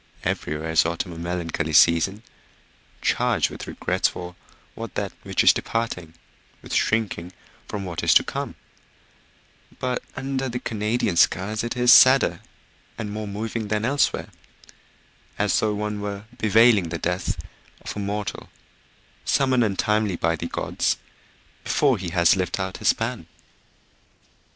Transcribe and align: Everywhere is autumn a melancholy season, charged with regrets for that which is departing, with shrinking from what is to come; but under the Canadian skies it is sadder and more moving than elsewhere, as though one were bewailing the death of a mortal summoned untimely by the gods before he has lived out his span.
Everywhere 0.23 0.71
is 0.71 0.83
autumn 0.83 1.13
a 1.13 1.17
melancholy 1.19 1.73
season, 1.73 2.23
charged 3.03 3.51
with 3.51 3.67
regrets 3.67 4.07
for 4.07 4.35
that 4.95 5.13
which 5.21 5.43
is 5.43 5.53
departing, 5.53 6.15
with 6.63 6.73
shrinking 6.73 7.33
from 7.67 7.85
what 7.85 8.01
is 8.03 8.15
to 8.15 8.23
come; 8.23 8.55
but 9.77 10.01
under 10.15 10.49
the 10.49 10.57
Canadian 10.57 11.17
skies 11.17 11.63
it 11.63 11.77
is 11.77 11.93
sadder 11.93 12.41
and 12.97 13.11
more 13.11 13.27
moving 13.27 13.67
than 13.67 13.85
elsewhere, 13.85 14.29
as 15.37 15.59
though 15.59 15.75
one 15.75 16.01
were 16.01 16.25
bewailing 16.35 16.89
the 16.89 16.97
death 16.97 17.37
of 17.83 17.95
a 17.95 17.99
mortal 17.99 18.49
summoned 19.23 19.63
untimely 19.63 20.15
by 20.15 20.35
the 20.35 20.47
gods 20.47 20.97
before 21.63 21.99
he 21.99 22.09
has 22.09 22.35
lived 22.35 22.59
out 22.59 22.77
his 22.77 22.87
span. 22.87 23.27